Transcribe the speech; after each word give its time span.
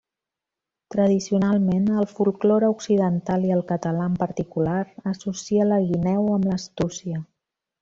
Tradicionalment, 0.93 1.83
el 2.03 2.07
folklore 2.13 2.71
occidental 2.77 3.45
i 3.51 3.55
el 3.59 3.63
català 3.73 4.09
en 4.13 4.17
particular, 4.23 4.81
associa 5.15 5.69
la 5.71 5.81
guineu 5.87 6.29
amb 6.39 6.51
l'astúcia. 6.55 7.25